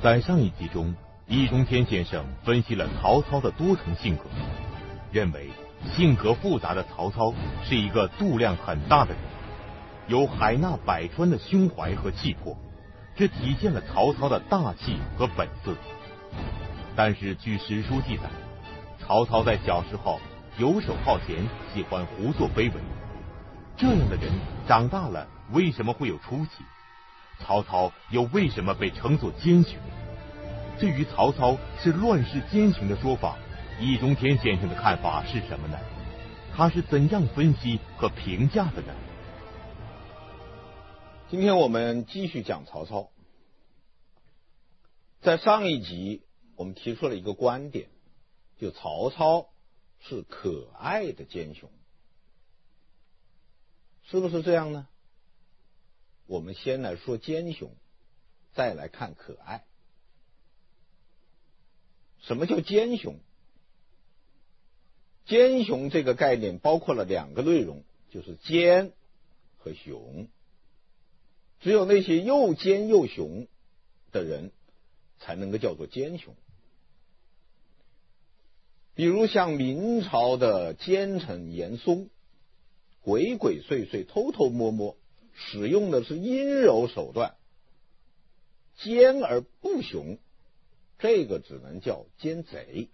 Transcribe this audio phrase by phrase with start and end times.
[0.00, 0.94] 在上一集中，
[1.26, 4.26] 易中天先生分析了曹操的多重性格，
[5.10, 5.50] 认为
[5.96, 9.18] 性格复杂的曹操是一个度量很大的人，
[10.06, 12.56] 有海纳百川的胸怀和气魄，
[13.16, 15.74] 这体现了曹操的大气和本色。
[16.94, 18.30] 但是据史书记载，
[19.00, 20.20] 曹操在小时候
[20.58, 21.38] 游手好闲，
[21.74, 22.74] 喜欢胡作非为。
[23.76, 24.30] 这样的人
[24.68, 26.64] 长大了为什么会有出息？
[27.40, 29.78] 曹操又为什么被称作奸雄？
[30.78, 33.36] 至于曹操是乱世奸雄的说法，
[33.80, 35.78] 易中天先生的看法是什么呢？
[36.54, 38.94] 他是怎样分析和评价的呢？
[41.30, 43.10] 今天我们继续讲曹操。
[45.20, 46.22] 在上一集，
[46.56, 47.88] 我们提出了一个观点，
[48.58, 49.48] 就曹操
[50.00, 51.70] 是可爱的奸雄，
[54.04, 54.86] 是不是这样呢？
[56.28, 57.72] 我们先来说奸雄，
[58.52, 59.64] 再来看可爱。
[62.20, 63.16] 什么叫奸雄？
[65.24, 68.92] 奸雄这个概念包括了两个内容，就是奸
[69.56, 70.28] 和雄。
[71.60, 73.46] 只有那些又奸又雄
[74.12, 74.52] 的人，
[75.18, 76.34] 才能够叫做奸雄。
[78.94, 82.10] 比如像明朝的奸臣严嵩，
[83.00, 84.97] 鬼鬼祟祟、偷偷摸摸。
[85.40, 87.36] 使用的是阴柔手段，
[88.76, 90.18] 奸而不雄，
[90.98, 92.88] 这个只能叫奸贼。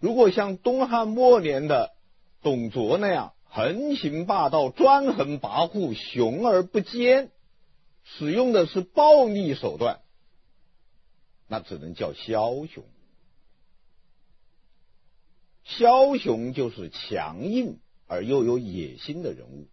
[0.00, 1.94] 如果像东汉末年的
[2.42, 7.30] 董卓那样横行霸道、专横跋扈、雄而不奸，
[8.02, 10.00] 使用的是暴力手段，
[11.46, 12.84] 那只能叫枭雄。
[15.64, 17.78] 枭雄就是强硬
[18.08, 19.68] 而又有野心的人物。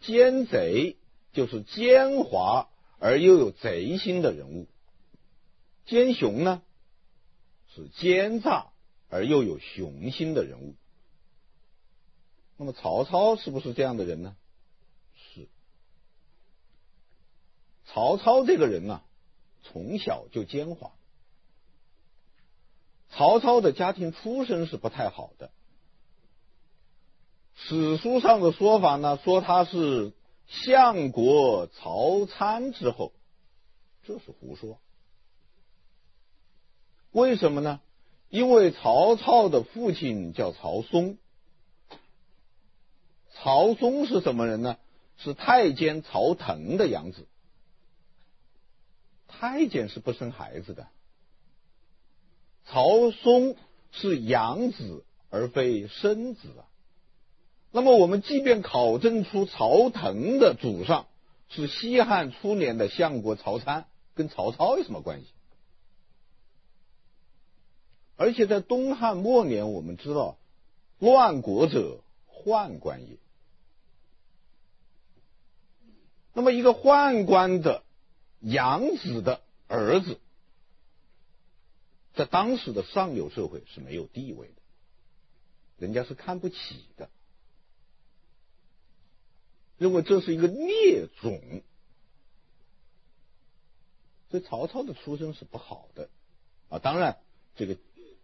[0.00, 0.96] 奸贼
[1.32, 2.66] 就是奸猾
[2.98, 4.66] 而又有贼心的人物，
[5.86, 6.62] 奸雄呢
[7.74, 8.68] 是奸诈
[9.08, 10.74] 而又有雄心的人物。
[12.56, 14.36] 那么曹操是不是这样的人呢？
[15.14, 15.48] 是。
[17.86, 19.02] 曹操这个人呢，
[19.62, 20.90] 从小就奸猾。
[23.10, 25.50] 曹操的家庭出身是不太好的。
[27.60, 30.12] 史书上的说法呢，说他是
[30.46, 33.12] 相国曹参之后，
[34.04, 34.78] 这是胡说。
[37.10, 37.80] 为什么呢？
[38.30, 41.18] 因为曹操的父亲叫曹嵩，
[43.34, 44.76] 曹嵩是什么人呢？
[45.16, 47.26] 是太监曹腾的养子。
[49.26, 50.86] 太监是不生孩子的，
[52.66, 53.56] 曹嵩
[53.90, 56.64] 是养子而非生子啊。
[57.70, 61.06] 那么，我们即便考证出曹腾的祖上
[61.48, 65.26] 是西汉初年的相国曹参，跟曹操有什么关系？
[68.16, 70.38] 而且在东汉末年，我们知道，
[70.98, 72.00] 乱国者
[72.32, 73.16] 宦官也。
[76.32, 77.84] 那么，一个宦官的
[78.40, 80.18] 养子的儿子，
[82.14, 84.54] 在当时的上流社会是没有地位的，
[85.78, 86.56] 人家是看不起
[86.96, 87.10] 的。
[89.78, 91.40] 认为这是一个孽种，
[94.30, 96.10] 所以曹操的出身是不好的
[96.68, 96.80] 啊。
[96.80, 97.18] 当然，
[97.54, 97.76] 这个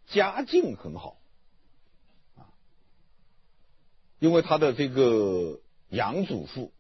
[0.09, 1.17] 家境很好
[2.37, 2.51] 啊，
[4.19, 5.61] 因为他的这个
[5.91, 6.73] 养祖父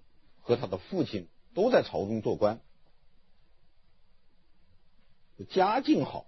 [0.43, 2.61] 和他的父亲都在朝中做官，
[5.51, 6.27] 家境好，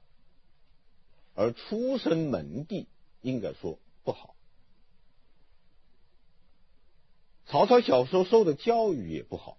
[1.34, 2.86] 而出身门第
[3.22, 4.35] 应该说不好。
[7.46, 9.56] 曹操小时候受的教育也不好。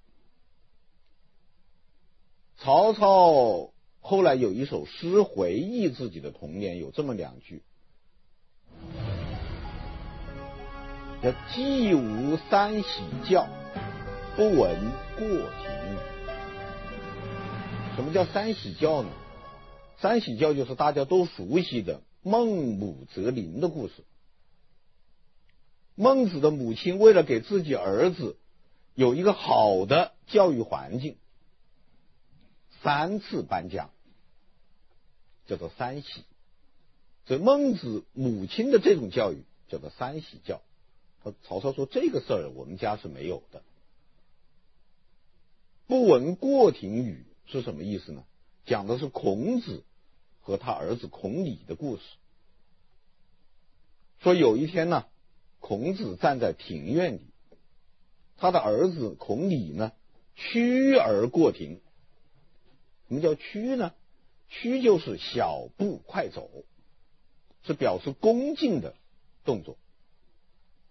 [2.58, 3.72] 曹操
[4.02, 7.64] 后来有一首诗回忆自己的童年，有这么两句
[11.24, 12.88] ：“叫既无三喜
[13.30, 13.48] 教，
[14.36, 15.48] 不闻过庭。”
[17.96, 19.10] 什么叫三喜教呢？
[19.98, 24.04] 三喜教就是大家都熟悉的孟母择邻的故事。
[26.00, 28.38] 孟子的母亲为了给自己儿子
[28.94, 31.18] 有一个好的教育环境，
[32.84, 33.90] 三次搬家，
[35.48, 36.24] 叫做三喜。
[37.26, 40.62] 所以孟子母亲的这种教育叫做三喜教。
[41.24, 43.64] 他曹操说这个事儿我们家是没有的。
[45.88, 48.24] 不闻过庭语是什么意思呢？
[48.68, 49.84] 讲的是孔子
[50.42, 52.04] 和他儿子孔鲤的故事。
[54.20, 55.08] 说有一天呢。
[55.60, 57.22] 孔子站在庭院里，
[58.38, 59.92] 他的儿子孔鲤呢，
[60.36, 61.80] 驱而过庭，
[63.08, 63.94] 什么叫趋呢？
[64.50, 66.50] 趋就是小步快走，
[67.64, 68.96] 是表示恭敬的
[69.44, 69.78] 动作。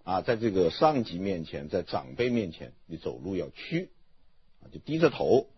[0.04, 3.90] 啊，在这个上级面前，在长辈面前，你走路要趋，
[4.70, 5.48] 就低着头，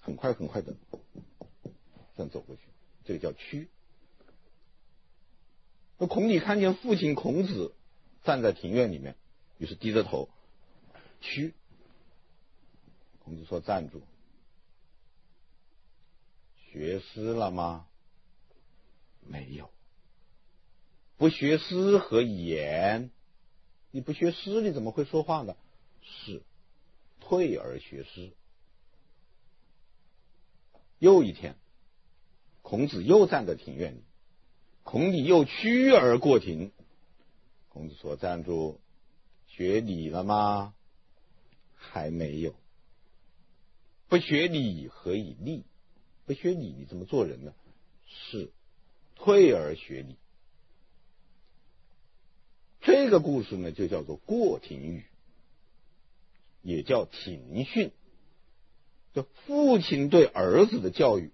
[0.00, 0.74] 很快很快的
[2.16, 2.62] 这样走过去，
[3.04, 3.68] 这个叫趋。
[5.98, 7.74] 那孔鲤看见父亲孔子
[8.24, 9.16] 站在庭院里面，
[9.58, 10.28] 于是低着头
[11.20, 11.54] 趋。
[13.20, 14.02] 孔子说：“站住，
[16.56, 17.86] 学诗了吗？
[19.26, 19.70] 没有。
[21.16, 23.10] 不学诗何以言？
[23.92, 25.56] 你不学诗，你怎么会说话呢？
[26.02, 26.42] 是，
[27.20, 28.32] 退而学诗。
[30.98, 31.56] 又一天，
[32.60, 34.02] 孔子又站在庭院里，
[34.84, 36.70] 孔子又趋而过庭。
[37.70, 38.78] 孔子说：‘站住，
[39.48, 40.72] 学礼了吗？
[41.74, 42.54] 还没有。
[44.08, 45.64] 不学礼何以立？
[46.26, 47.52] 不学礼，你怎么做人呢？
[48.06, 48.52] 是，
[49.16, 50.16] 退而学礼。’
[52.80, 55.04] 这个故事呢，就叫做过庭语，
[56.62, 57.90] 也叫庭训。
[59.14, 61.32] 就父亲对儿子的教育，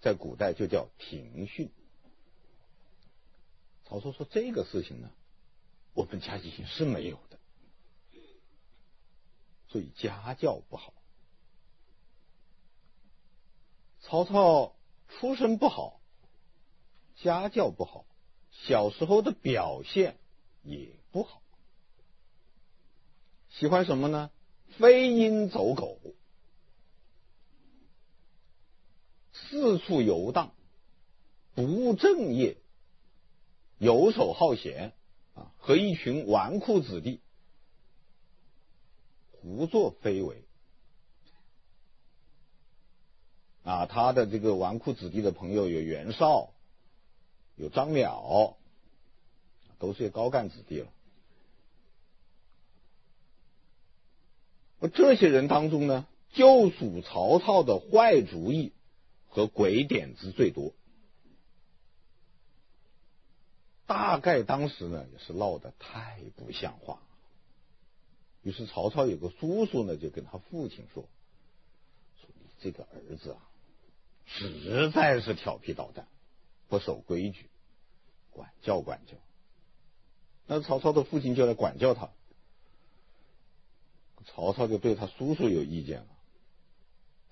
[0.00, 1.70] 在古代就叫庭训。
[3.90, 5.10] 曹操说这个事情呢，
[5.94, 7.38] 我们家里是没有的，
[9.66, 10.94] 所以家教不好。
[14.00, 14.76] 曹操
[15.08, 16.00] 出身不好，
[17.16, 18.04] 家教不好，
[18.52, 20.16] 小时候的表现。
[20.62, 21.40] 也不好，
[23.48, 24.30] 喜欢什么呢？
[24.78, 25.98] 飞鹰走狗，
[29.32, 30.52] 四处游荡，
[31.54, 32.58] 不务正业，
[33.80, 34.92] 游手好闲
[35.34, 37.20] 啊，和一群纨绔子弟
[39.32, 40.44] 胡作非为
[43.64, 43.86] 啊。
[43.86, 46.50] 他的这个纨绔子弟的朋友有袁绍，
[47.56, 48.54] 有张邈。
[49.78, 50.88] 都是些高干子弟了。
[54.78, 58.74] 而这些人当中呢，就属曹操的坏主意
[59.30, 60.74] 和鬼点子最多。
[63.90, 67.02] 大概当时呢，也是闹得太不像话。
[68.44, 71.08] 于是曹操有个叔叔呢，就跟他父亲说
[72.22, 73.50] ：“说你这个儿子啊，
[74.26, 76.06] 实在是调皮捣蛋，
[76.68, 77.50] 不守规矩，
[78.30, 79.14] 管教管教。”
[80.46, 82.10] 那曹操的父亲就来管教他，
[84.24, 86.06] 曹操就对他叔叔有意见了，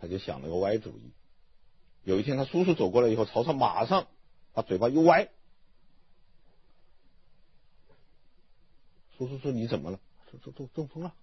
[0.00, 1.12] 他就想了个歪主意。
[2.02, 4.08] 有一天，他叔叔走过来以后，曹操马上
[4.52, 5.28] 把嘴巴一歪。
[9.18, 9.98] 叔叔说：“你怎么了？”
[10.30, 11.14] 说：“中中中风了。”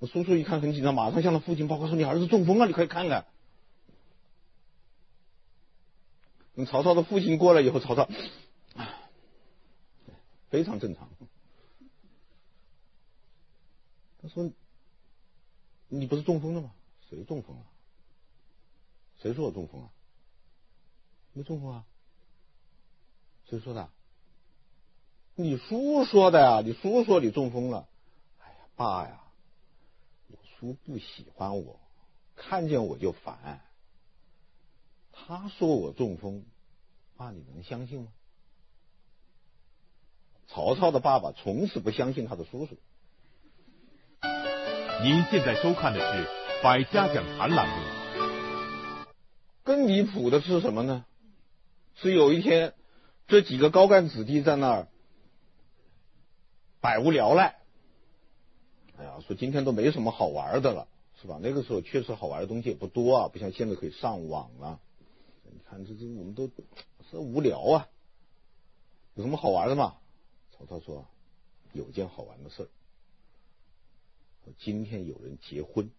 [0.00, 3.26] 我叔叔一看很紧张，马上向他父亲报告说：“你儿子中风了，你快看看。”
[6.56, 8.08] 等曹操的父亲过来以后，曹操。
[10.48, 11.08] 非常正常。
[14.20, 14.50] 他说
[15.88, 16.72] ：“你不是中风了吗？
[17.08, 17.62] 谁中风了？
[19.22, 19.90] 谁说我中风啊？
[21.32, 21.84] 没中风啊？
[23.48, 23.88] 谁说的？
[25.42, 26.60] 你叔说的呀！
[26.64, 27.88] 你叔说你中风了。
[28.40, 29.20] 哎呀，爸呀，
[30.28, 31.80] 我叔不喜欢我，
[32.36, 33.60] 看见我就烦。
[35.12, 36.44] 他说我中风，
[37.16, 38.08] 爸你能相信吗？”
[40.48, 42.76] 曹操的爸爸从此不相信他的叔叔。
[45.02, 46.24] 您现在收看的是
[46.62, 47.74] 《百家讲坛》栏目。
[49.62, 51.04] 更离谱的是什么呢？
[51.94, 52.74] 是有一天，
[53.28, 54.88] 这几个高干子弟在那儿
[56.80, 57.60] 百无聊赖。
[58.96, 60.88] 哎呀，说今天都没什么好玩的了，
[61.20, 61.38] 是吧？
[61.42, 64.80] 那个时候确实好玩的东西也不多啊，不像现在可以上网了。
[65.44, 66.50] 你看，这这我们都
[67.10, 67.88] 是无聊啊，
[69.14, 69.96] 有什么好玩的吗？
[70.52, 71.06] 曹操说
[71.72, 72.68] ：“有件好玩的事儿，
[74.58, 75.90] 今天有人结婚，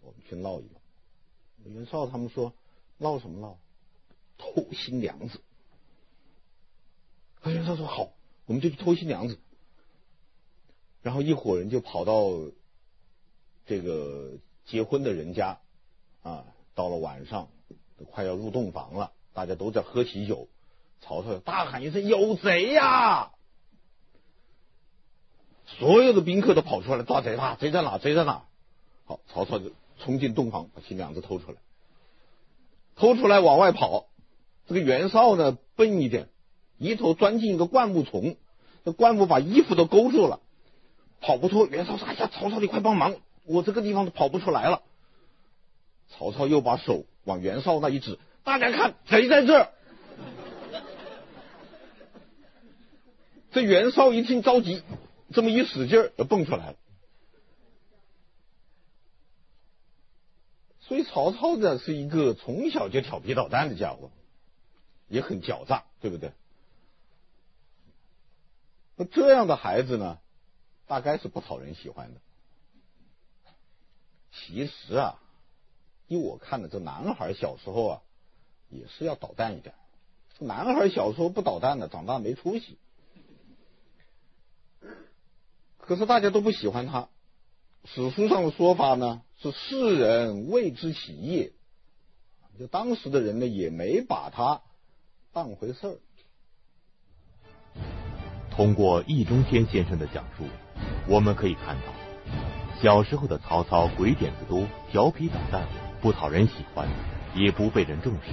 [0.00, 0.80] 我们去闹一闹。”
[1.66, 2.52] 袁绍他们说
[2.98, 3.58] ：“闹什么闹？
[4.38, 5.40] 偷新娘子。”
[7.46, 8.12] 袁绍说：“好，
[8.46, 9.38] 我们就去偷新娘子。”
[11.02, 12.30] 然后一伙人就跑到
[13.66, 15.58] 这个结婚的人家
[16.22, 17.48] 啊，到了晚上，
[17.98, 20.48] 都快要入洞房了，大家都在喝喜酒。
[21.00, 23.32] 曹操大喊一声：“有贼呀！”
[25.66, 27.56] 所有的宾客都跑出来抓贼啦！
[27.60, 27.98] 贼在哪？
[27.98, 28.46] 贼在哪？
[29.04, 31.58] 好，曹操就冲进洞房，把新娘子偷出来。
[32.96, 34.06] 偷出来往外跑，
[34.66, 36.30] 这个袁绍呢笨一点，
[36.84, 38.36] 一头钻进一个灌木丛，
[38.84, 40.40] 这灌木把衣服都勾住了，
[41.20, 41.66] 跑不脱。
[41.66, 44.82] 袁绍说：“哎呀，曹操，你快帮忙，我这个地方都跑不出来了。”
[46.10, 49.70] 曹操又把手往袁绍那一指：“大家看，贼在这儿。
[53.52, 54.82] ”这袁绍一听着急，
[55.32, 56.76] 这么一使劲儿，就蹦出来了。
[60.80, 64.10] 所以曹操呢，是一个从小就调皮捣蛋的家伙，
[65.08, 66.32] 也很狡诈，对不对？
[68.96, 70.18] 那这样的孩子呢，
[70.86, 72.20] 大概是不讨人喜欢的。
[74.32, 75.20] 其实啊，
[76.06, 78.02] 依我看的，这男孩小时候啊，
[78.68, 79.74] 也是要捣蛋一点。
[80.38, 82.78] 男孩小时候不捣蛋的，长大没出息。
[85.78, 87.08] 可是大家都不喜欢他，
[87.84, 91.52] 史书上的说法呢，是世人未知其业，
[92.58, 94.62] 就当时的人呢也没把他
[95.32, 95.98] 当回事儿。
[98.56, 100.44] 通过易中天先生的讲述，
[101.08, 101.92] 我们可以看到，
[102.80, 105.64] 小时候的曹操鬼点子多，调皮捣蛋，
[106.00, 106.86] 不讨人喜欢，
[107.34, 108.30] 也不被人重视。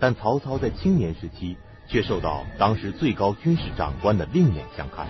[0.00, 5.06] 但曹操在青年时期却受到当时最高军事长官的另眼相看。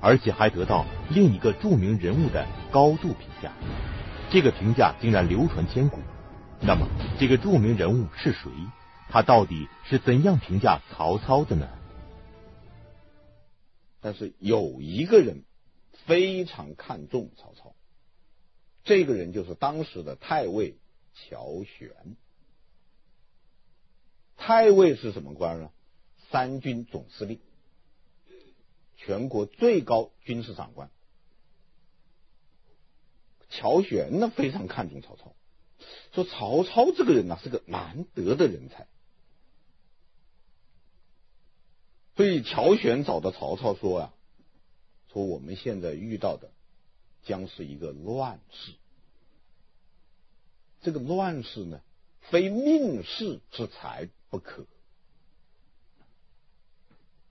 [0.00, 3.50] 而且还得到另一个著名人物的高度评价，
[4.30, 5.98] 这个评价竟然流传千古。
[6.60, 6.86] 那么，
[7.18, 8.50] 这个著名人物是谁？
[9.10, 11.66] 他到底是怎样评价曹操的呢？
[14.06, 15.42] 但是有一个人
[16.06, 17.74] 非常看重曹操，
[18.84, 20.76] 这个人就是当时的太尉
[21.12, 21.90] 乔玄。
[24.36, 25.72] 太尉是什么官呢？
[26.30, 27.40] 三军总司令。
[28.96, 30.88] 全国最高军事长官
[33.50, 35.34] 乔玄呢，非常看重曹操，
[36.12, 38.86] 说曹操这个人呢是个难得的人才，
[42.16, 44.14] 所以乔玄找到曹操说啊，
[45.12, 46.50] 说我们现在遇到的
[47.22, 48.72] 将是一个乱世，
[50.82, 51.80] 这个乱世呢，
[52.22, 54.66] 非命世之才不可，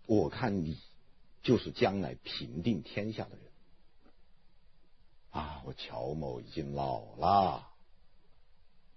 [0.05, 0.77] 我看你。
[1.45, 3.39] 就是将来平定天下的人
[5.29, 5.61] 啊！
[5.63, 7.69] 我乔某已经老了，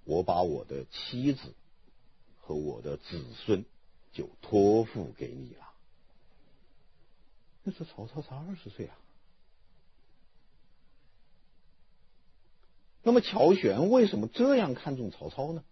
[0.05, 1.53] 我把我的妻子
[2.41, 3.67] 和我的子孙
[4.15, 5.68] 就托付给你了。
[7.69, 8.97] 那时曹操才二十岁啊。
[13.03, 15.63] 那么乔玄为什么这样看重曹操呢？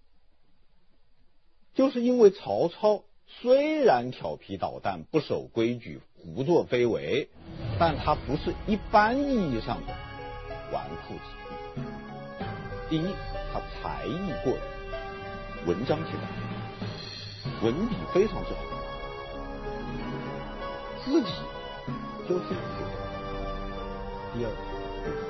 [1.74, 3.02] 就是因为曹操。
[3.40, 7.28] 虽然调皮捣蛋、不守规矩、胡作非为，
[7.76, 9.92] 但他不是一般意义上的
[10.70, 11.80] 纨绔子弟。
[12.88, 13.14] 第一，
[13.52, 14.62] 他才艺过人，
[15.66, 18.60] 文章写得文笔非常之好，
[21.04, 21.28] 自己
[22.28, 22.44] 就是。
[24.34, 24.50] 第二，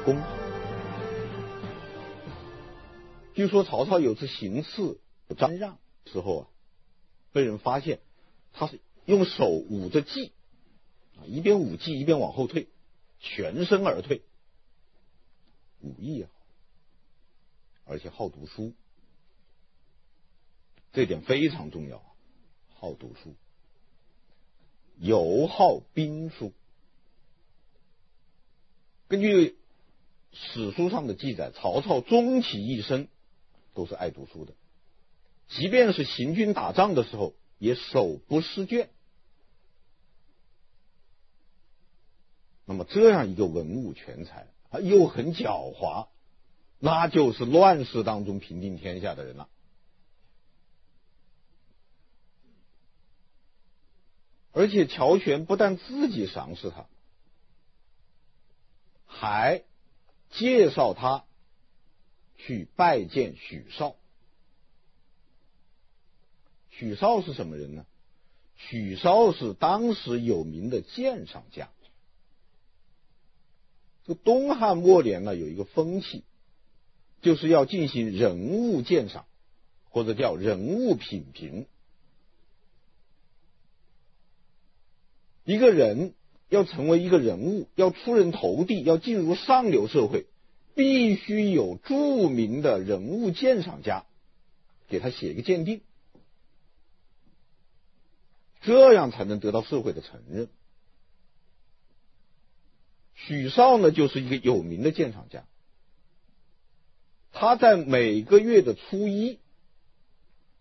[0.04, 0.16] 公。
[3.34, 4.98] 据说曹操有次行刺
[5.36, 6.48] 张让之后啊。
[7.32, 8.00] 被人发现，
[8.54, 10.30] 他是用手捂着髻，
[11.18, 12.66] 啊，一边捂髻一边往后退，
[13.20, 14.22] 全身而退，
[15.82, 16.30] 武艺啊，
[17.84, 18.72] 而且好读书，
[20.94, 22.02] 这点非常重要，
[22.74, 23.34] 好读书，
[24.96, 26.54] 尤好兵书。
[29.08, 29.56] 根据
[30.32, 33.08] 史书上的记载，曹操终其一生
[33.74, 34.52] 都是爱读书的。
[35.48, 38.90] 即便是行军打仗的时候，也手不释卷。
[42.64, 46.08] 那么这样一个文武全才，啊，又很狡猾，
[46.80, 49.48] 那就是乱世当中平定天下的人了。
[54.50, 56.86] 而且乔玄不但自己赏识他，
[59.30, 59.62] 来
[60.30, 61.24] 介绍他
[62.36, 63.96] 去拜见许绍。
[66.70, 67.86] 许绍是什么人呢？
[68.56, 71.68] 许绍是当时有名的鉴赏家。
[74.04, 76.22] 这个东汉末年呢，有一个风气，
[77.20, 79.26] 就是要进行人物鉴赏，
[79.90, 81.66] 或者叫人物品评。
[85.44, 86.14] 一个人
[86.48, 90.26] 要成为一个人物，要出人头地，要进入上流社会，
[90.74, 94.06] 必须有著名的人物鉴赏家
[94.88, 95.80] 给他写一个鉴定。
[98.62, 100.48] 这样才能得到社会的承认。
[103.14, 105.44] 许绍呢，就是一个有名的鉴赏家。
[107.32, 109.38] 他在每个月的初一，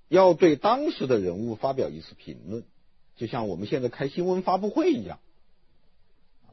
[0.07, 2.63] 要对当时的人物发表一次评论，
[3.15, 5.19] 就像我们现在开新闻发布会一样。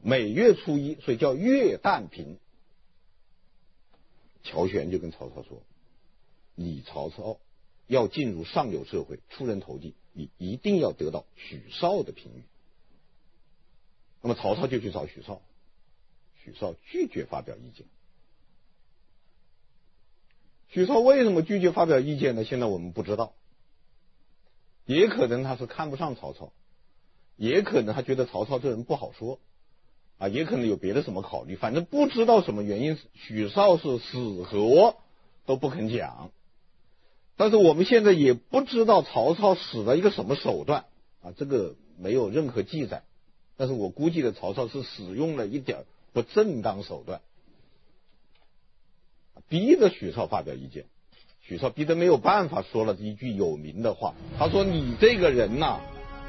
[0.05, 2.37] 每月初一，所以叫月旦平。
[4.43, 5.63] 乔玄就跟曹操说
[6.55, 7.39] ：“你曹操
[7.87, 12.43] 要进入上流社会，出人头地，你一定要得到许绍的评语。”
[14.21, 15.41] 那么曹操就去找许绍，
[16.43, 17.85] 许绍拒绝发表意见。
[20.67, 22.43] 许绍为什么拒绝发表意见呢？
[22.43, 23.33] 现在我们不知道，
[24.85, 26.51] 也可能他是看不上曹操，
[27.37, 29.39] 也可能他觉得曹操这人不好说。
[30.17, 34.95] 啊，也可能有别的什么考虑，反正不知道什么原因，许绍是死活
[35.45, 36.31] 都不肯讲。
[37.35, 40.85] 但是我们现在也不知道曹操使了一个什么手段
[41.21, 43.03] 啊，这个没有任何记载。
[43.57, 47.21] 但是我估计的曹操是使用了一点不正当手段，
[49.47, 50.85] 逼着许绍发表意见。
[51.41, 55.81] 许绍逼得没有办法，说了一句有名的话，他说：“你这个人呐，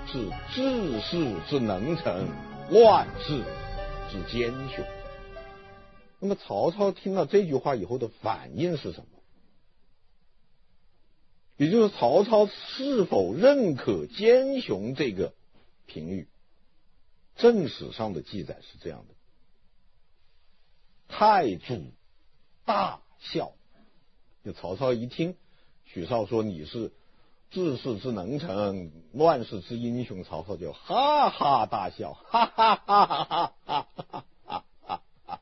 [0.06, 2.26] 是治世之能臣，
[2.70, 3.42] 乱世。”
[4.14, 4.84] 是奸雄。
[6.20, 9.06] 那么曹操听到这句话以后的反应是什么？
[11.56, 15.34] 也就是曹操是否认可奸雄这个
[15.86, 16.28] 评语？
[17.36, 19.14] 正史上的记载是这样的：
[21.08, 21.92] 太祖
[22.64, 23.52] 大笑。
[24.44, 25.36] 就曹操一听
[25.84, 26.92] 许绍说你是
[27.50, 35.40] 治世之能臣，乱世之英雄，曹操就哈哈大笑，哈哈哈哈哈哈哈哈哈哈！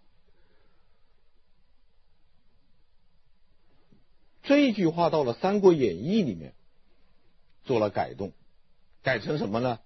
[4.42, 6.54] 这句话到了《三国演义》里面
[7.64, 8.32] 做了改动，
[9.02, 9.78] 改成什么呢？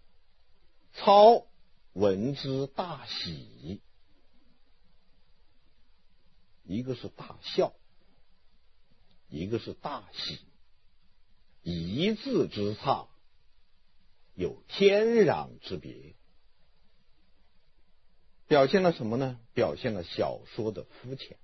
[0.95, 1.47] 操
[1.93, 3.81] 闻之大喜，
[6.65, 7.73] 一个是大笑，
[9.29, 10.41] 一个是大喜。
[11.69, 13.09] 一字之差，
[14.37, 16.15] 有天壤之别，
[18.47, 19.37] 表现了什么呢？
[19.53, 21.37] 表现了小说的肤浅。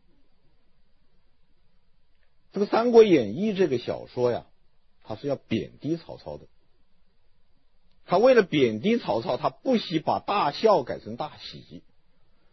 [2.52, 4.46] 这个《三国演义》这个小说呀，
[5.02, 6.46] 它是要贬低曹操的。
[8.06, 11.82] 他为了贬低曹操，他不惜把大笑改成大喜。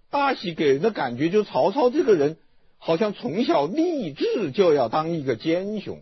[0.10, 2.40] 大喜给人的感觉就是曹操这个人
[2.80, 6.02] 好像从小立志就要当一个奸雄。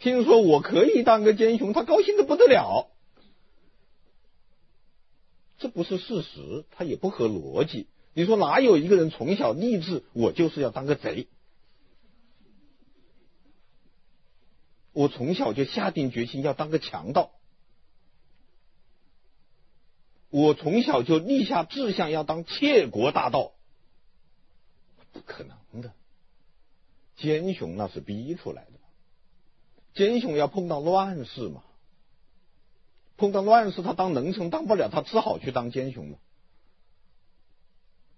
[0.00, 2.90] 听说我可以当个奸雄，他高兴的不得了。
[5.58, 7.86] 这不是事实，他也不合逻辑。
[8.14, 11.28] 你说哪有一个人从小立志，我就是要当个贼？
[14.92, 17.30] 我从小就下定决心要当个强盗。
[20.30, 23.52] 我从小就立下志向要当窃国大盗。
[25.12, 25.92] 不可能的，
[27.16, 28.69] 奸雄那是逼出来的。
[29.94, 31.64] 奸雄要碰到乱世嘛，
[33.16, 36.18] 碰到乱世，他当能臣当不了，他只好去当奸雄嘛。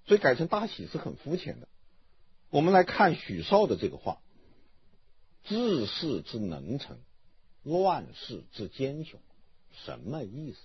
[0.07, 1.69] 所以改成大喜是很肤浅的。
[2.51, 4.19] 我们来看许绍的这个话：
[5.45, 6.99] 治世之能臣，
[7.63, 9.19] 乱世之奸雄，
[9.73, 10.59] 什么意思？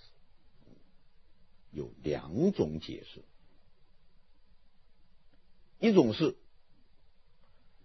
[1.70, 3.22] 有两种解释。
[5.80, 6.36] 一种是，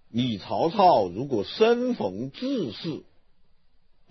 [0.09, 3.03] 你曹操如果生逢治世。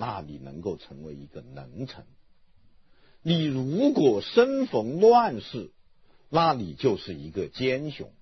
[0.04, 2.04] 那你能够成为一个能臣。
[3.22, 5.70] 你如果生逢乱世，
[6.28, 8.12] 那你就是一个奸雄。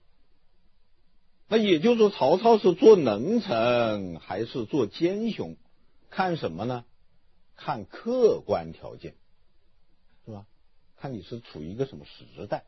[1.48, 5.56] 那也就是说，曹操是做能臣还是做奸雄，
[6.10, 6.84] 看什么呢？
[7.56, 9.14] 看客观条件，
[10.26, 10.44] 是吧？
[10.98, 12.64] 看你是处于一个什么时代。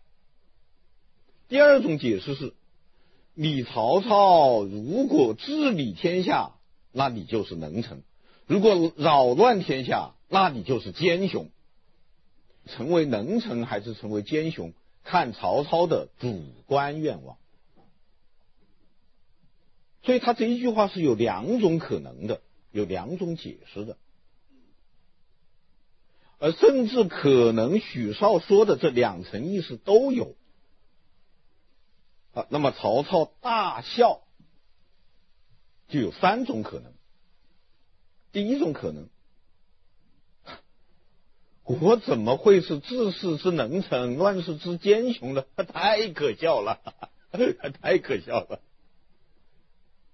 [1.49, 2.55] 第二种解释是，
[3.35, 6.55] 你曹操如果治理天下，
[6.93, 8.03] 那你就是能臣。
[8.53, 11.49] 如果扰乱天下，那你就是奸雄。
[12.67, 17.39] 成为能臣还是成为奸雄，看曹操的主观愿望。
[20.03, 23.97] 所以他这一句话是有两种可能的，有两种解释的，
[26.39, 30.37] 而甚至可能许绍说的这两层意思都有。
[32.35, 34.21] 啊，那么曹操大笑，
[35.89, 36.93] 就有三种可能。
[38.33, 39.09] 第一种可能，
[41.65, 45.45] 我怎么会是治世之能臣，乱世之奸雄呢？
[45.69, 46.81] 太可笑了，
[47.81, 48.61] 太可笑了，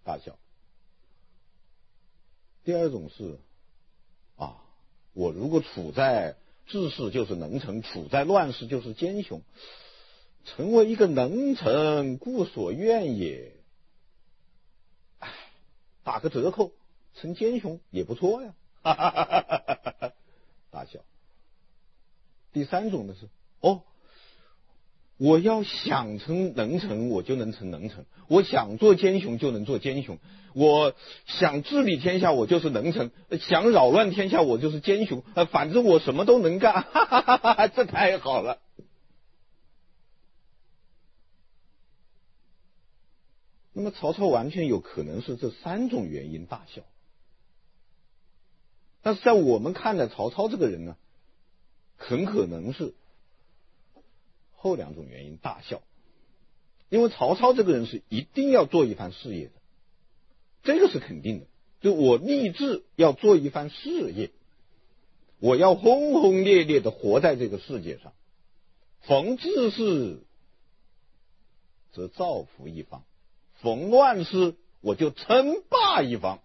[0.02, 0.36] 大笑。
[2.64, 3.38] 第二种是，
[4.36, 4.56] 啊，
[5.14, 9.42] 我如果处在治世就是能臣，处在乱世就是奸雄，
[10.44, 13.52] 成为一个能臣，故所愿也。
[15.20, 15.32] 哎，
[16.02, 16.72] 打个折扣。
[17.14, 20.12] 成奸雄也不错呀，哈哈哈哈哈！
[20.70, 21.00] 大笑。
[22.52, 23.28] 第三种呢是，
[23.60, 23.82] 哦，
[25.16, 30.16] 我要想成能成，我就能成能成；我想做奸雄，就能做奸雄；
[30.54, 30.94] 我
[31.26, 35.22] 想治理天下，我就是能成；想扰乱天下，我就是奸雄。
[35.34, 38.58] 呃，反正我什么都能干，哈哈哈哈，这太好了。
[43.72, 46.82] 那么曹操完全有可能是这三种原因大笑，
[49.08, 50.94] 但是在我们看来，曹操这个人呢，
[51.96, 52.92] 很可能是。
[54.54, 55.80] 后两种原因大笑，
[56.90, 59.52] 因为曹操这个人是一定要做一番事业的，
[60.62, 61.46] 这个是肯定的。
[61.80, 64.30] 就我立志要做一番事业，
[65.38, 68.12] 我要轰轰烈烈的活在这个世界上。
[69.00, 70.22] 逢治世
[71.92, 73.04] 则造福一方，
[73.62, 76.40] 逢乱世我就称霸一方。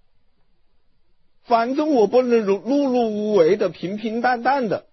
[1.43, 4.87] 反正我不能碌碌无为的、平平淡淡的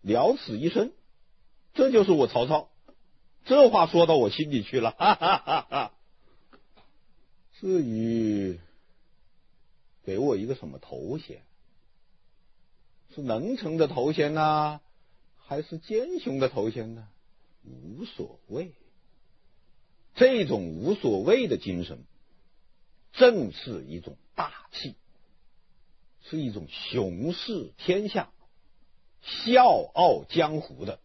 [0.00, 0.92] 了此一生。
[1.74, 2.68] 这就是我曹操，
[3.44, 5.92] 这话说到我心里去了，哈哈哈哈。
[7.60, 8.58] 至于
[10.04, 11.42] 给我一个什么头衔，
[13.14, 14.80] 是能成的头衔呢，
[15.46, 17.06] 还是奸雄的头衔呢？
[17.62, 18.72] 无所谓。
[20.14, 21.98] 这种无所谓的精神，
[23.12, 24.94] 正是一种大气，
[26.30, 28.30] 是一种雄视天下、
[29.20, 31.00] 笑傲江湖的。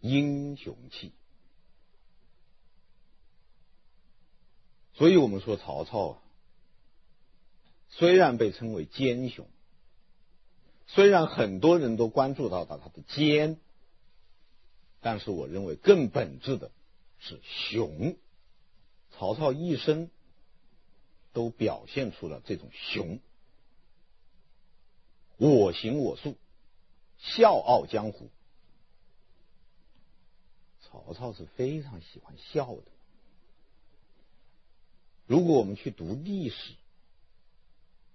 [0.00, 1.10] 英雄气，
[4.94, 6.22] 所以我们说曹操啊，
[7.88, 9.48] 虽然被称为奸雄，
[10.86, 13.58] 虽然很多人都关注到他他的奸，
[15.00, 16.70] 但是我认为更本质的
[17.18, 18.16] 是雄。
[19.10, 20.10] 曹操一生
[21.32, 23.18] 都表现出了这种雄，
[25.38, 26.36] 我行我素，
[27.18, 28.28] 笑傲江湖。
[30.82, 32.82] 曹操是非常喜欢笑的。
[35.26, 36.74] 如果我们去读历史，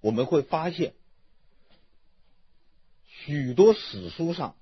[0.01, 0.93] 我们会发现，
[3.05, 4.55] 许多史书上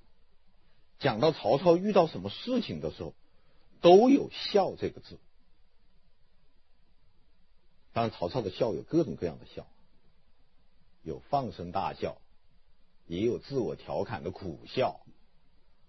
[0.98, 3.14] 讲到曹操遇到什么事情的时候，
[3.80, 5.18] 都有“笑”这个字。
[7.92, 9.66] 当然，曹操的笑有各种各样的笑，
[11.02, 12.18] 有放声大笑，
[13.06, 15.00] 也有自我调侃的苦笑，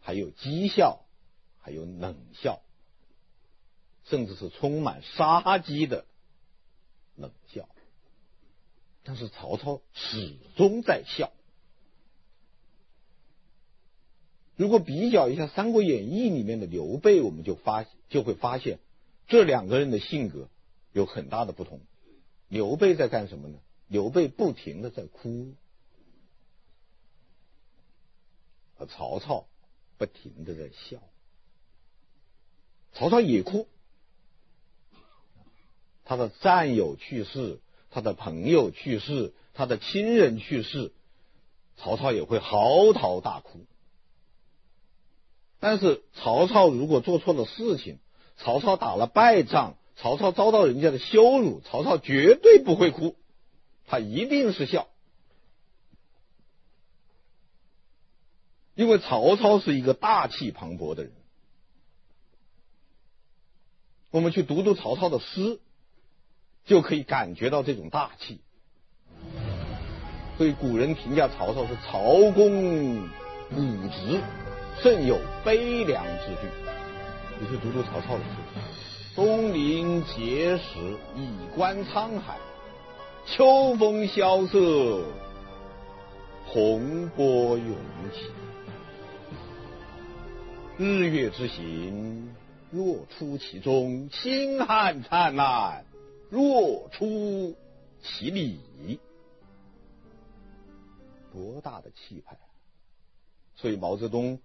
[0.02, 1.00] 还有讥笑。
[1.66, 2.62] 还有冷笑，
[4.04, 6.04] 甚至是充满杀机的
[7.16, 7.70] 冷笑，
[9.06, 11.32] 但是曹操始终在笑。
[14.58, 18.80] 如果比较一下《三国演义》里面的刘备，我们就发就会发现
[19.30, 20.50] 这两个人的性格
[20.92, 21.80] 有很大的不同。
[22.50, 23.58] 刘备在干什么呢？
[23.88, 25.54] 刘备不停的在哭，
[28.78, 29.46] 而曹操
[29.98, 30.98] 不停的在笑。
[32.94, 33.68] 曹操也哭，
[36.06, 37.60] 他的战友去世，
[37.90, 40.92] 他的朋友去世，他的亲人去世，
[41.76, 43.66] 曹操也会嚎啕大哭。
[45.60, 47.98] 但是曹操如果做错了事情，
[48.38, 53.16] 曹操打了败仗，曹操遭到人家的羞辱，曹操绝对不会哭，
[53.88, 54.88] 他一定是笑，
[58.76, 61.12] 因为曹操是一个大气磅礴的人。
[64.12, 65.60] 我们去读读曹操的诗，
[66.66, 68.42] 就可以感觉到这种大气。
[70.38, 74.20] 所以古人评价曹操是“曹公武直，
[74.82, 76.48] 甚有悲凉之句”。
[77.40, 78.30] 你去读读曹操的诗
[79.16, 82.38] ：“东临碣石，以观沧海。
[83.26, 85.06] 秋风萧瑟，
[86.46, 87.76] 洪波涌
[88.14, 88.32] 起。
[90.78, 92.36] 日月之行。”
[92.74, 95.86] 若出其中，星汉灿烂；
[96.32, 97.56] 若出
[98.02, 99.00] 其里，
[101.32, 102.36] 多大的气派！
[103.56, 104.40] 所以毛泽东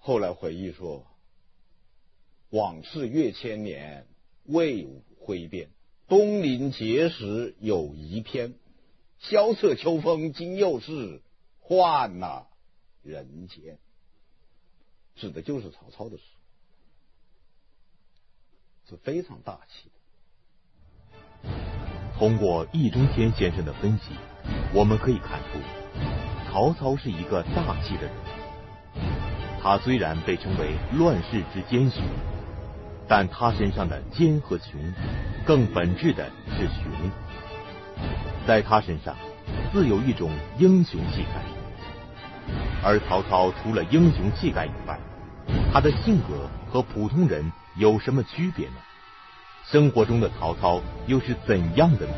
[0.00, 1.06] 后来回忆说
[2.50, 4.08] ：“往事越千年，
[4.46, 5.68] 魏武挥鞭；
[6.08, 8.54] 东临碣石，有遗篇。
[9.20, 11.22] 萧瑟秋风今又是，
[11.60, 12.48] 换了
[13.04, 13.78] 人间。”
[15.16, 16.22] 指的就是曹操的诗。
[18.88, 19.90] 是非常大气
[21.42, 21.50] 的。
[22.16, 24.12] 通过易中天先生的分析，
[24.72, 25.58] 我们可以看出，
[26.48, 28.12] 曹操是一个大气的人。
[29.60, 32.04] 他虽然被称为乱世之奸雄，
[33.08, 34.80] 但他身上的奸和雄，
[35.44, 36.84] 更本质的是雄。
[38.46, 39.16] 在他身上，
[39.72, 41.42] 自有一种英雄气概。
[42.84, 44.96] 而曹操除了英雄气概以外，
[45.72, 48.76] 他的性格和普通人有什么区别呢？
[49.66, 52.14] 生活中的曹操又是怎样的呢？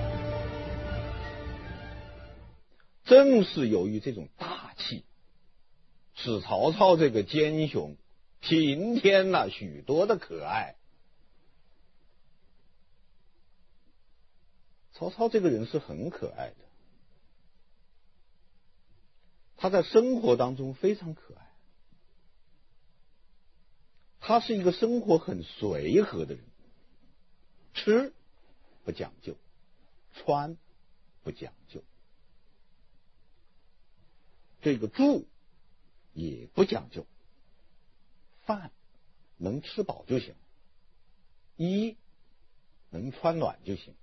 [3.04, 5.04] 正是由于这种大气，
[6.14, 7.96] 使曹操这个奸雄
[8.40, 10.76] 平添了许多的可爱。
[14.92, 16.56] 曹操这个人是很可爱的，
[19.56, 21.47] 他在生活当中非常可爱，
[24.28, 26.44] 他是一个生活很随和的人，
[27.72, 28.12] 吃
[28.84, 29.34] 不讲究，
[30.12, 30.58] 穿
[31.22, 31.82] 不讲究，
[34.60, 35.26] 这个住
[36.12, 37.06] 也不讲究，
[38.44, 38.70] 饭
[39.38, 40.34] 能吃饱就行，
[41.56, 41.96] 衣
[42.90, 43.94] 能穿暖就行。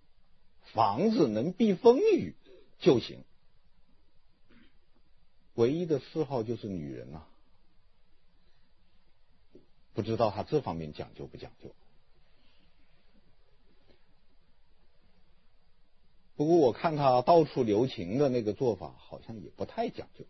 [0.74, 2.34] 房子能避风雨
[2.80, 3.24] 就行，
[5.54, 7.28] 唯一的嗜好就是女人啊，
[9.96, 11.74] 不知道他这方面讲究不讲究。
[16.36, 20.26] 不过我看他到处留情的那个做法，好像也不太讲究。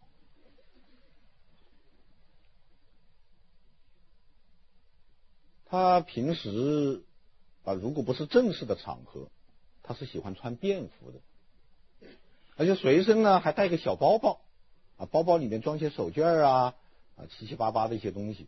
[5.66, 7.04] 他平时
[7.66, 9.28] 啊，如果不是正式的场合。
[9.88, 11.20] 他是喜欢穿便服的，
[12.58, 14.42] 而且随身呢还带个小包包，
[14.98, 16.76] 啊，包包里面装些手绢啊，
[17.16, 18.48] 啊，七七八八的一些东西，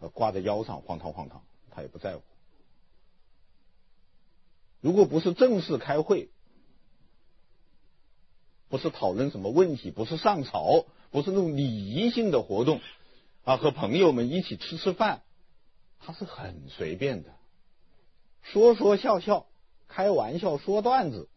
[0.00, 2.22] 啊，挂在腰上晃荡晃荡，他也不在乎。
[4.80, 6.28] 如果不是正式开会，
[8.68, 12.80] 不是讨论什么问题，不是上朝，不是那种礼仪性的活动，
[13.44, 15.22] 啊，和朋友们一起吃吃饭，
[16.00, 17.30] 他是很随便的，
[18.42, 19.46] 说说笑笑。
[19.86, 21.28] 开玩笑说段子，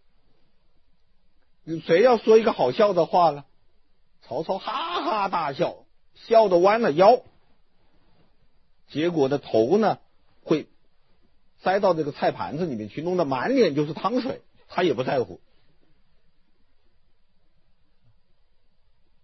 [1.86, 3.46] 谁要说一个好笑的话呢？
[4.24, 7.22] 曹操哈哈大笑，笑得弯了腰，
[8.88, 10.00] 结果的头呢
[10.44, 10.68] 会
[11.60, 15.42] 塞到这个菜盘子里面去，弄得满脸就是汤水，他也不在乎。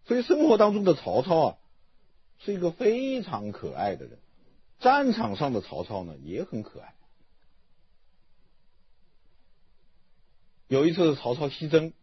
[0.05, 1.57] 所以生活当中的曹操啊，
[2.39, 4.19] 是一个非常可爱的人，
[4.79, 6.93] 战场上的曹操呢也很可爱。
[10.67, 11.93] 有一次，曹操西征，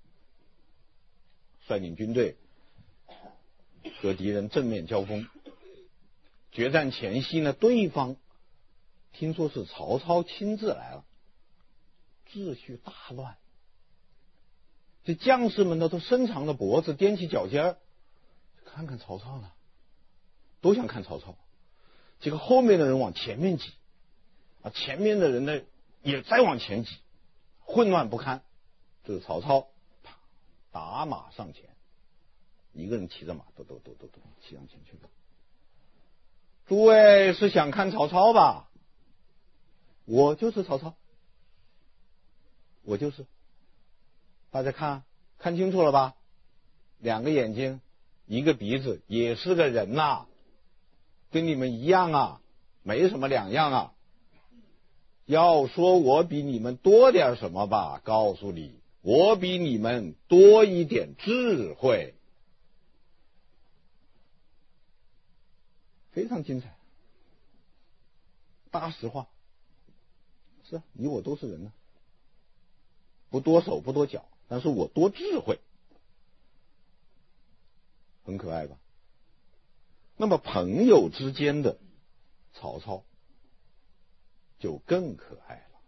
[1.66, 2.36] 率领军队
[4.00, 5.26] 和敌人正面交锋。
[6.52, 8.16] 决战前夕呢，对方
[9.12, 11.04] 听说是曹操亲自来了，
[12.30, 13.36] 秩序大乱。
[15.04, 17.78] 这将士们呢，都伸长了脖子，踮起脚尖儿，
[18.66, 19.50] 看看曹操呢，
[20.60, 21.36] 都想看曹操。
[22.20, 23.72] 这个后面的人往前面挤，
[24.62, 25.62] 啊，前面的人呢
[26.02, 26.98] 也再往前挤，
[27.60, 28.42] 混乱不堪。
[29.04, 29.68] 这个曹操，
[30.70, 31.64] 打马上前，
[32.74, 35.08] 一个人骑着马，嘟嘟嘟嘟嘟，骑上前去了。
[36.70, 38.68] 诸位是想看曹操吧？
[40.04, 40.94] 我就是曹操，
[42.84, 43.26] 我就是。
[44.52, 45.02] 大家看，
[45.40, 46.14] 看清楚了吧？
[47.00, 47.80] 两个眼睛，
[48.26, 50.26] 一个鼻子，也是个人呐、
[51.32, 52.40] 跟你们一样啊，
[52.84, 53.92] 没什么两样啊。
[55.26, 58.00] 要说我比你们多点什么吧？
[58.04, 58.78] 告诉你。
[59.02, 62.14] 我比你们多一点智慧，
[66.12, 66.76] 非常精彩，
[68.70, 69.28] 大实话。
[70.64, 71.72] 是啊，你我都是人呢，
[73.28, 75.60] 不多手不多脚，但是我多智慧，
[78.24, 78.78] 很可爱吧？
[80.16, 81.78] 那么朋友之间的
[82.52, 83.04] 曹操
[84.58, 85.80] 就更可爱了。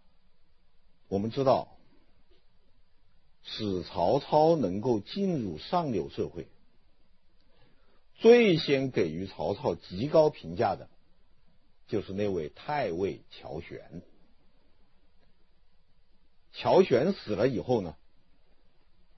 [1.09, 1.69] 我们知道。
[3.45, 6.47] 使曹操能够进入上流社会，
[8.23, 10.89] 最先给予曹操极高评价的，
[11.89, 14.01] 就是那位太尉乔玄。
[16.53, 17.97] 乔玄死了以后呢，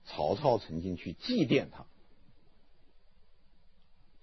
[0.07, 1.85] 曹操曾经去祭奠他，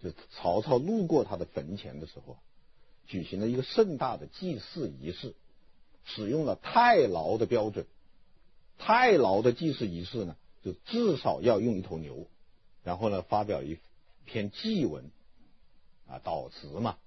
[0.01, 2.37] 就曹操路过他的坟前的时候，
[3.05, 5.35] 举行了一个盛大的祭祀仪式，
[6.05, 7.85] 使用了太牢的标准。
[8.79, 12.25] 太牢的祭祀仪式呢，就至少要用一头牛，
[12.83, 13.77] 然后呢，发表一
[14.25, 15.11] 篇祭文，
[16.07, 16.97] 啊，悼词嘛。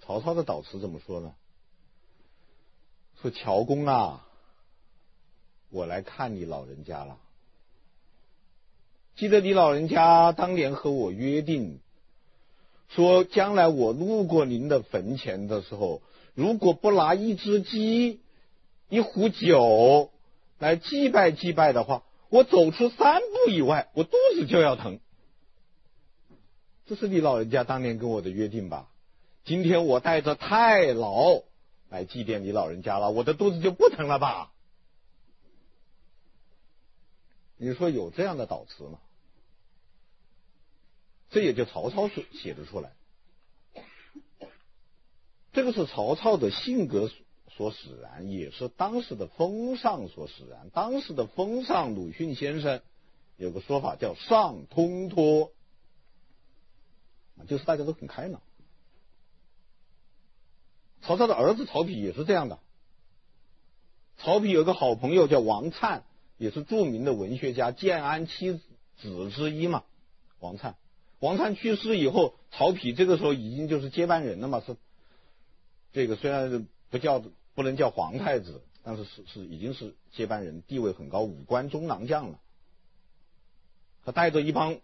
[0.00, 1.34] 曹操的悼词怎么说呢？
[3.20, 4.26] 说乔公啊，
[5.70, 7.18] 我来看你老人家了。
[9.16, 11.80] 记得你老人家当年和我约定，
[12.88, 16.02] 说将来我路过您的坟前的时候，
[16.34, 18.20] 如果不拿一只鸡。
[18.92, 20.10] 一壶酒
[20.58, 24.98] 来祭拜祭拜的话，我走出三步以外，我肚子就要疼。
[26.90, 28.88] 这是你老人家当年跟我的约定吧？
[29.44, 31.40] 今天我带着太牢
[31.88, 34.50] 来祭奠你老人家了，我的肚子就不疼了吧？
[37.58, 38.98] 你说有这样的导词吗？
[41.30, 42.90] 这也就曹操写写得出来。
[45.52, 47.08] 这个是曹操的性格
[47.56, 50.70] 所使然，也是当时的风尚所使然。
[50.70, 52.82] 当时的风尚，鲁迅先生
[53.36, 55.52] 有个说法叫“上通脱”，
[57.46, 58.40] 就是大家都很开朗。
[61.02, 62.58] 曹操的儿子曹丕也是这样的。
[64.18, 66.02] 曹丕有个好朋友叫王粲，
[66.36, 69.84] 也是著名的文学家，建安七子之一嘛。
[70.40, 70.74] 王粲，
[71.18, 74.76] 王粲去世以后，曹丕这个时候已经就是接班人了嘛，是
[75.92, 77.22] 这个虽然不叫
[77.54, 82.38] 不能叫皇太子，但是是是已经是接班人，地位很高，武官中郎将了。
[84.04, 84.80] 他带着一帮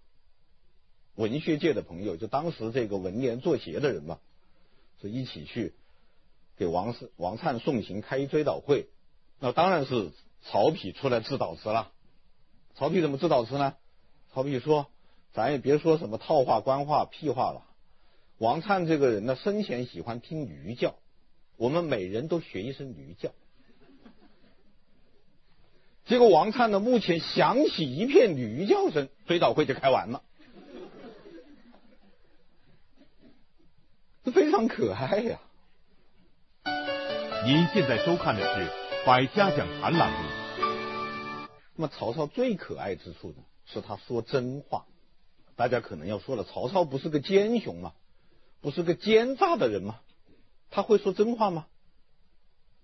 [1.17, 4.19] 文学界的朋友，就当时这个文联作协的人嘛，
[5.03, 5.75] 是一起去。
[6.57, 8.89] 给王氏王粲送行，开一追悼会，
[9.41, 10.11] 那当然是
[10.43, 11.93] 曹丕出来致悼词了。
[12.75, 13.75] 曹丕怎么致悼词呢？
[14.33, 14.87] 曹丕说
[15.33, 17.63] ：“咱也别说什么套话、官话、屁话了。
[18.39, 20.95] 王粲这个人呢，生前喜欢听驴叫，
[21.57, 23.31] 我们每人都学一声驴叫。
[26.07, 30.23] 结果王灿呢，目前响起一片驴叫声，追悼会就开完了，
[34.31, 35.41] 非常可爱呀。”
[37.45, 38.67] 您现在收看的是
[39.07, 40.29] 《百家讲坛》栏目。
[41.77, 43.37] 那么曹操最可爱之处呢，
[43.67, 44.87] 是他说真话。
[45.55, 47.93] 大家可能要说了，曹操不是个奸雄吗？
[48.61, 50.01] 不是个奸诈的人吗？
[50.71, 51.67] 他会说真话吗？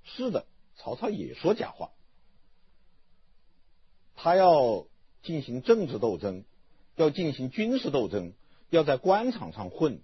[0.04, 1.90] 是的，曹操也说假话。
[4.14, 4.86] 他要
[5.22, 6.44] 进行政治斗争，
[6.94, 8.32] 要进行军事斗争，
[8.70, 10.00] 要在官场上混，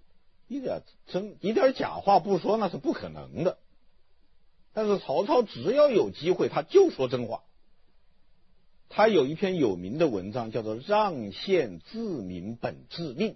[0.49, 3.59] 一点真一点假话不说，那是不可能的。
[4.73, 7.43] 但是曹操只要有机会，他就说真话。
[8.89, 13.33] 他有一篇有名的文章，叫做《让县自明本志令》，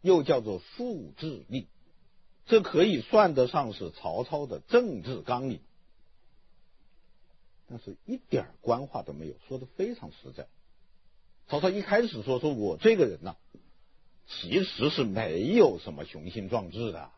[0.00, 1.62] 又叫做《数志令》，
[2.46, 5.60] 这可以算得上是曹操的政治纲领。
[7.68, 10.46] 但是一点官话都没有，说的非常实在。
[11.48, 13.36] 曹操一开始说：“说我这个人呢、啊，
[14.40, 17.10] 其实是没有什么雄心壮志的。”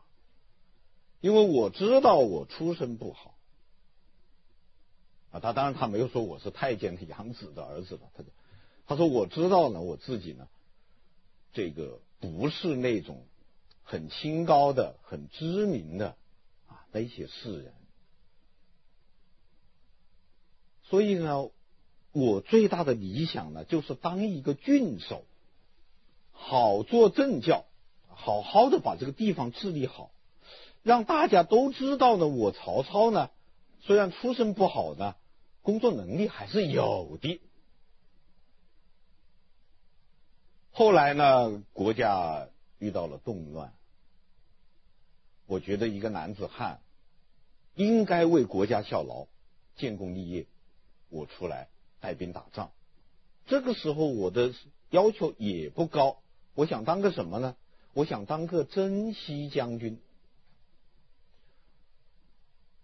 [1.21, 3.35] 因为我知道我出身不好
[5.31, 8.23] 啊，他当然他没有说我是太监的养子的儿子了，他
[8.85, 10.47] 他说我知道呢，我自己呢，
[11.51, 13.25] 这个不是那种
[13.83, 16.15] 很清高的、很知名的
[16.67, 17.73] 啊那些士人，
[20.83, 21.49] 所以呢，
[22.11, 25.25] 我最大的理想呢，就是当一个郡守，
[26.35, 27.65] 好做政教，
[28.07, 30.11] 好好的把这个地方治理好。
[30.83, 33.31] 让大家都知道呢，我曹操呢，
[33.81, 35.15] 虽然出身不好呢，
[35.63, 37.41] 工作能力还是有的。
[40.71, 43.73] 后来呢，国家遇到了动乱，
[45.47, 46.81] 我觉得一个男子汉
[47.73, 49.25] 应该为国家效劳，
[49.77, 50.45] 建功立业。
[51.09, 51.69] 我出来
[52.01, 52.71] 带兵打仗，
[53.47, 54.53] 这个时候我的
[54.89, 56.17] 要求也不高，
[56.55, 57.55] 我想当个什么呢？
[57.93, 59.99] 我想当个征西将军。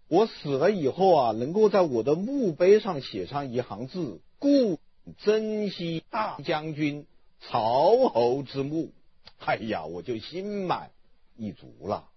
[0.08, 4.78] 我死了以后啊，能够在我的墓碑上写上一行字“故
[5.18, 7.06] 征西大将军
[7.40, 8.92] 曹侯之墓”，
[9.40, 10.90] 哎呀，我就心满
[11.36, 12.08] 意足了。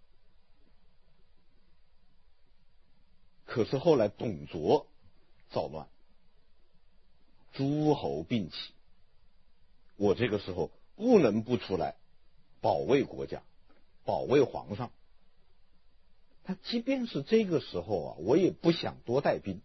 [3.45, 4.87] 可是后来董卓
[5.49, 5.87] 造乱，
[7.53, 8.55] 诸侯并起，
[9.95, 11.95] 我这个时候不能不出来
[12.62, 13.41] 保卫国家，
[14.03, 14.91] 保卫皇上。
[16.43, 19.62] 他即便是这个时候啊，我也不想多带兵，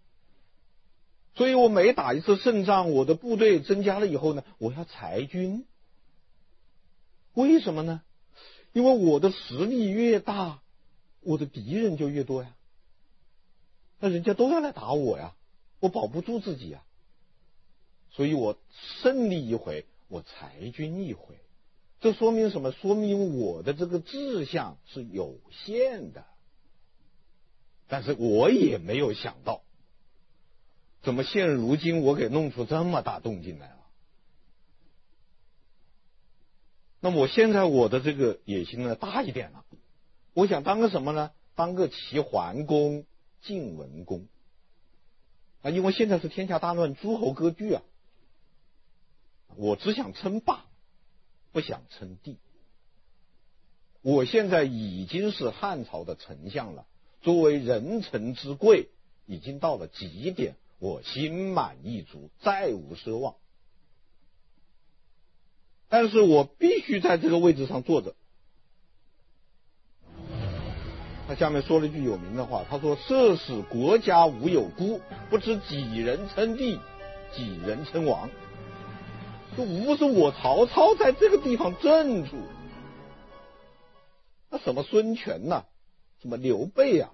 [1.35, 5.67] 所以我每打一次胜仗，我的部队增加了以后呢，我要裁军。
[7.35, 8.03] 为什么呢？
[8.73, 10.61] 因为我的实力越大，
[11.21, 12.55] 我的敌人就越多呀。
[13.99, 15.35] 那人家都要来打我呀，
[15.81, 16.83] 我保不住自己呀。
[18.13, 18.57] 所以我
[19.03, 21.37] 胜利一回，我裁军一回。
[22.01, 22.73] 这说明什么？
[22.73, 26.25] 说明我的这个志向是有限的。
[27.89, 29.63] 但是我也没有想到，
[31.03, 33.77] 怎么现如今我给弄出这么大动静来了？
[37.01, 39.65] 那么我现在我的这个野心呢大一点了，
[40.35, 41.31] 我想当个什么呢？
[41.55, 43.05] 当个齐桓公、
[43.43, 44.27] 晋文公
[45.63, 45.71] 啊！
[45.71, 47.83] 因为现在是天下大乱，诸侯割据啊！
[49.57, 50.65] 我只想称霸，
[51.53, 52.39] 不想称帝。
[54.03, 56.87] 我现在已经是汉朝的丞相了，
[57.21, 58.89] 作为人臣之贵，
[59.27, 63.35] 已经到了极点，我心满意足，再无奢望。
[65.89, 68.15] 但是我必须在这个位置上坐着。
[71.29, 76.81] 他下面说了一句有名的话，他说：“设使国家无有孤，不知几人称帝，
[77.35, 78.31] 几人称王。”
[79.57, 82.37] 就无是我曹操在这个地方镇住。
[84.51, 85.65] 那什么孙权呐、
[86.21, 87.11] 什么刘备呀，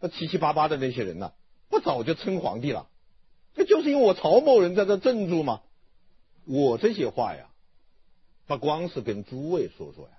[0.00, 1.32] 那七七八八的那些人呐、啊，
[1.68, 2.88] 不早就称皇帝了？
[3.54, 5.62] 这就是因为我曹某人在这镇住嘛。
[6.44, 7.48] 我这些话呀，
[8.46, 10.12] 不光是跟诸位说说呀，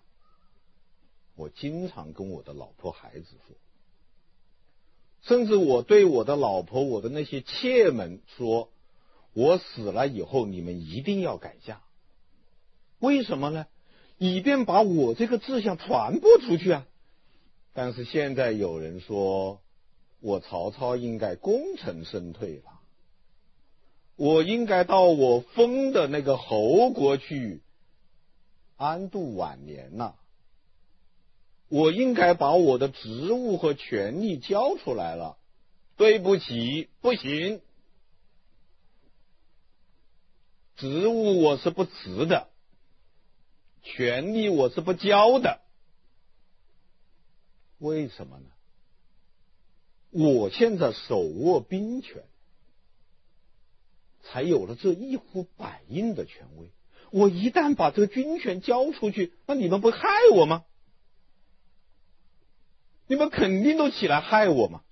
[1.36, 3.56] 我经常跟我的老婆孩子说，
[5.22, 8.70] 甚至我对我的老婆、我的那些妾们说，
[9.38, 11.84] 我死了以后，你们一定要改嫁。
[12.98, 13.68] 为什么呢？
[14.18, 16.88] 以便把我这个志向传播出去啊！
[17.72, 19.62] 但是现在有人说，
[20.22, 22.80] 我曹操应该功成身退了，
[24.16, 27.62] 我应该到我封的那个侯国去
[28.76, 30.16] 安度晚年了，
[31.70, 35.38] 我应该把我的职务和权力交出来了。
[35.96, 37.62] 对不起，不行，
[40.78, 42.47] 职务我是不辞的。
[43.82, 45.61] 权力我是不交的，
[47.78, 48.45] 为什么呢？
[50.09, 52.23] 我现在手握兵权，
[54.21, 56.69] 才有了这一呼百应的权威。
[57.11, 59.99] 我一旦把这个军权交出去，那你们不害
[60.34, 60.65] 我吗？
[63.07, 64.84] 你们肯定都起来害我嘛。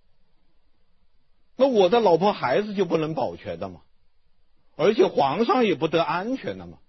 [1.58, 3.82] 那我的老婆孩子就不能保全的吗？
[4.76, 6.80] 而且皇上也不得安全的嘛？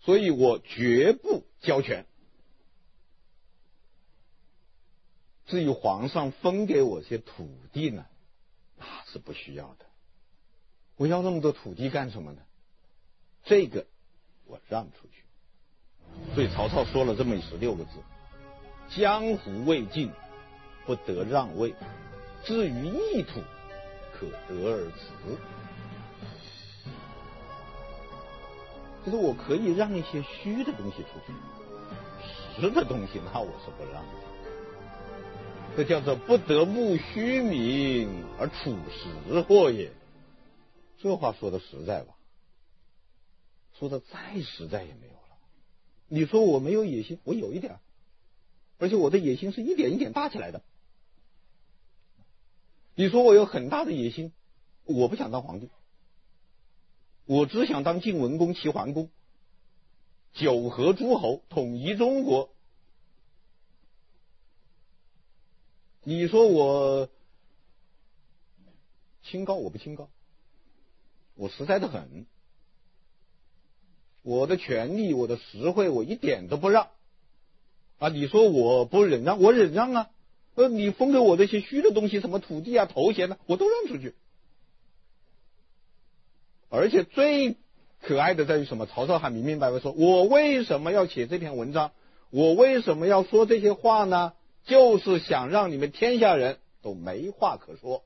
[0.00, 2.06] 所以我绝不交权。
[5.46, 8.06] 至于皇上分给我些土地呢，
[8.76, 9.86] 那是不需要的。
[10.96, 12.42] 我要那么多土地干什么呢？
[13.44, 13.86] 这个
[14.46, 15.24] 我让出去。
[16.34, 17.90] 所以曹操说了这么十六个字：
[18.96, 20.10] 江湖未尽，
[20.86, 21.72] 不得让位；
[22.44, 23.42] 至于异土，
[24.18, 25.38] 可得而辞。
[29.06, 31.32] 就是我可以让一些虚的东西出去，
[32.60, 34.10] 实的东西那我是不让的。
[35.76, 39.92] 这叫做不得慕虚名而处实货也。
[41.00, 42.14] 这话说的实在吧？
[43.78, 45.38] 说的再实在也没有了。
[46.08, 47.78] 你说我没有野心，我有一点，
[48.78, 50.62] 而且我的野心是一点一点大起来的。
[52.98, 54.32] 你说我有很大的野心，
[54.82, 55.70] 我不想当皇帝。
[57.26, 59.08] 我只想当晋文公、齐桓公，
[60.32, 62.50] 九合诸侯，统一中国。
[66.02, 67.08] 你说我
[69.22, 70.10] 清高，我不清高，
[71.36, 72.26] 我实在的很。
[74.22, 76.88] 我的权利，我的实惠，我一点都不让。
[77.98, 80.10] 啊，你说我不忍让，我忍让啊。
[80.58, 84.16] 呃，你分给我这些虚的东西，什么土地啊、头衔呢，我都让出去。
[86.68, 87.56] 而且最
[88.00, 88.84] 可爱的在于什么？
[88.84, 91.92] 曹操还明明白白说：“我为什么要写这篇文章？
[92.30, 94.34] 我为什么要说这些话呢？
[94.64, 98.02] 就是想让你们天下人都没话可说，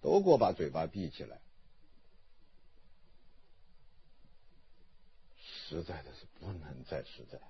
[0.00, 1.40] 都给我把嘴巴闭起来。
[5.40, 7.40] 实在的是不能再实在，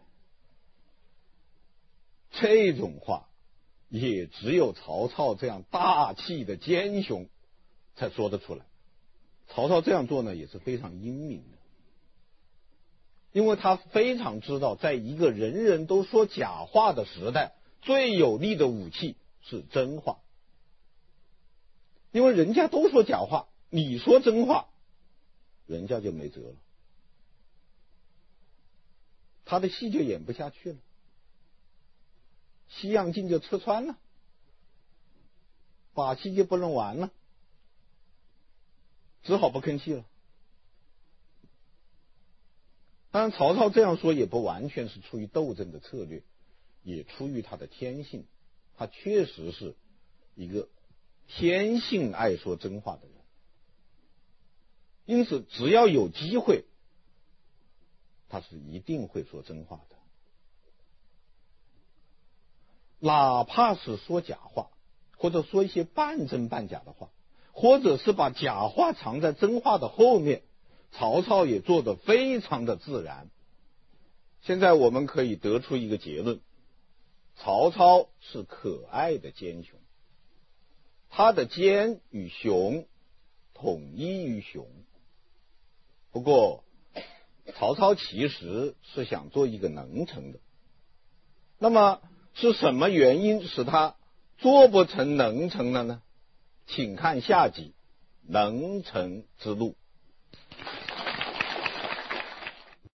[2.33, 3.29] 这种话
[3.89, 7.29] 也只有曹操这样大气的奸雄
[7.97, 8.65] 才说得出来。”
[9.51, 11.59] 曹操这样做呢，也是非常英明的，
[13.33, 20.19] 因为他非常知道，在一个人人都说假话的时代，最有力的武器是真话。
[22.13, 24.69] 因为人家都说假话，你说真话，
[25.67, 26.57] 人家就没辙了，
[29.47, 30.79] 他的戏就演不下去了，
[32.69, 33.97] 西洋镜就戳穿了，
[35.95, 37.11] 把戏就不能玩了。
[39.25, 40.05] 只好不吭气了。
[43.11, 46.23] 当然，曹操这样说也不完全是出于斗争的策略，
[46.83, 48.27] 也出于他的天性。
[48.77, 49.75] 他确实是
[50.37, 50.69] 一个
[51.27, 53.17] 天性爱说真话的人，
[55.05, 56.65] 因此只要有机会，
[58.29, 59.97] 他是一定会说真话的，
[63.01, 64.71] 哪怕是说假话，
[65.17, 67.11] 或者说一些半真半假的话。
[67.53, 70.43] 或者是把假话藏在真话的后面，
[70.93, 73.29] 曹操也做得非常的自然。
[74.43, 76.39] 现在我们可以得出一个结论：
[77.35, 79.77] 曹操是可爱的奸雄，
[81.11, 82.87] 他的奸与雄
[83.55, 84.65] 统一于雄。
[86.13, 86.63] 不过，
[87.57, 90.39] 曹操其实是想做一个能臣的。
[91.59, 92.01] 那么
[92.41, 93.97] 是什么原因使他
[94.39, 96.03] 做不成能臣了呢？
[96.69, 97.63] 请看下集
[98.33, 99.71] 《能臣之路》。